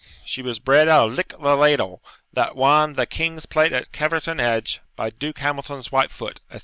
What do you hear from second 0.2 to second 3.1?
She was bred out of Lick the ladle, that wan the